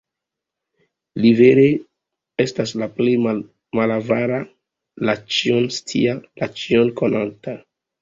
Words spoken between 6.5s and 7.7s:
Ĉion-Konanta.